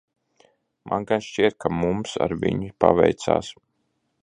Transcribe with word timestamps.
Man 0.91 1.05
gan 1.11 1.21
šķiet, 1.25 1.57
ka 1.65 1.71
mums 1.83 2.17
ar 2.27 2.35
viņu 2.45 2.73
paveicās. 2.85 3.53